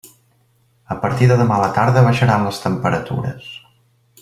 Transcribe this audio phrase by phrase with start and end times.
[0.95, 3.51] A partir de demà a la tarda baixaran les temperatures.